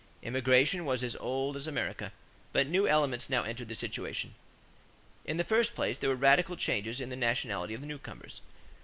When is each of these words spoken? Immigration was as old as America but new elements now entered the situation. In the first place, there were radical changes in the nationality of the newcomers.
Immigration 0.23 0.83
was 0.83 1.03
as 1.03 1.15
old 1.17 1.55
as 1.55 1.67
America 1.67 2.11
but 2.53 2.65
new 2.65 2.87
elements 2.87 3.29
now 3.29 3.43
entered 3.43 3.67
the 3.67 3.75
situation. 3.75 4.33
In 5.25 5.37
the 5.37 5.43
first 5.43 5.75
place, 5.75 5.99
there 5.99 6.09
were 6.09 6.15
radical 6.15 6.55
changes 6.57 6.99
in 6.99 7.09
the 7.09 7.15
nationality 7.15 7.75
of 7.75 7.81
the 7.81 7.87
newcomers. 7.87 8.41